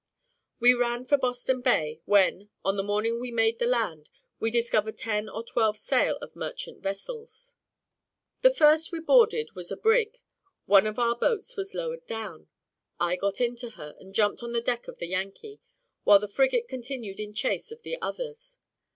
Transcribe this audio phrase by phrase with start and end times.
[0.59, 4.97] We ran for Boston bay, when, on the morning we made the land, we discovered
[4.97, 7.53] ten or twelve sail of merchant vessels.
[8.41, 10.19] The first we boarded was a brig;
[10.65, 12.47] one of our boats was lowered down;
[12.99, 15.61] I got into her, and jumped on the deck of the Yankee,
[16.03, 18.57] while the frigate continued in chase of the others.